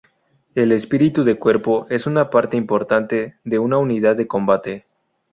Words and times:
El 0.55 0.71
espíritu 0.71 1.21
de 1.21 1.37
cuerpo 1.37 1.85
es 1.91 2.07
una 2.07 2.31
parte 2.31 2.57
importante 2.57 3.35
de 3.43 3.59
una 3.59 3.77
unidad 3.77 4.15
de 4.15 4.25
combate. 4.25 4.87